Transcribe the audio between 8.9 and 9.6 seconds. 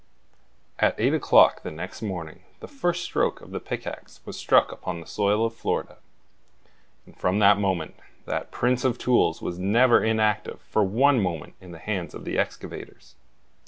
tools was